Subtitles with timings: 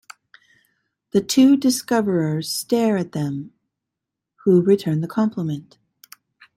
[1.11, 3.53] The two discoverers stare at them,
[4.45, 5.77] who return the compliment.